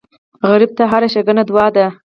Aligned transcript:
غریب 0.49 0.71
ته 0.77 0.83
هره 0.91 1.07
ښېګڼه 1.13 1.43
دعا 1.49 1.67
ده 1.75 1.87